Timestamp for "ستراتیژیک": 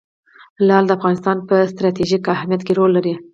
1.71-2.23